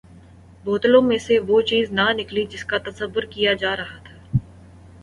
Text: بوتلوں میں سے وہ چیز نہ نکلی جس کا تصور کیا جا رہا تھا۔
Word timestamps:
بوتلوں 0.65 1.01
میں 1.01 1.17
سے 1.17 1.37
وہ 1.39 1.61
چیز 1.61 1.91
نہ 1.91 2.07
نکلی 2.13 2.45
جس 2.45 2.63
کا 2.65 2.77
تصور 2.85 3.23
کیا 3.29 3.53
جا 3.53 3.75
رہا 3.75 3.97
تھا۔ 4.03 4.37